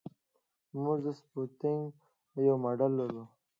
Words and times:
موږ 0.83 0.97
د 1.05 1.07
سپوتنیک 1.19 1.93
یو 2.47 2.55
ماډل 2.63 2.91
لرو 2.99 3.23